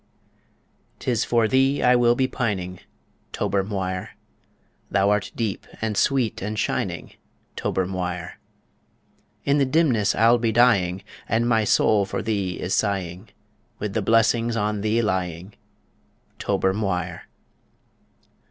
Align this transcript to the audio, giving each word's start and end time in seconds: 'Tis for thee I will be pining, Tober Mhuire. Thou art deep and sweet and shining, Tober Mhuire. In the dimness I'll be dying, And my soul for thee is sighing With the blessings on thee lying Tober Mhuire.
'Tis 0.97 1.23
for 1.23 1.47
thee 1.47 1.83
I 1.83 1.95
will 1.95 2.15
be 2.15 2.27
pining, 2.27 2.79
Tober 3.31 3.63
Mhuire. 3.63 4.15
Thou 4.89 5.11
art 5.11 5.31
deep 5.35 5.67
and 5.79 5.95
sweet 5.95 6.41
and 6.41 6.57
shining, 6.57 7.13
Tober 7.55 7.85
Mhuire. 7.85 8.39
In 9.45 9.59
the 9.59 9.65
dimness 9.67 10.15
I'll 10.15 10.39
be 10.39 10.51
dying, 10.51 11.03
And 11.29 11.47
my 11.47 11.65
soul 11.65 12.05
for 12.05 12.23
thee 12.23 12.59
is 12.59 12.73
sighing 12.73 13.29
With 13.77 13.93
the 13.93 14.01
blessings 14.01 14.57
on 14.57 14.81
thee 14.81 15.03
lying 15.03 15.53
Tober 16.39 16.73
Mhuire. 16.73 17.27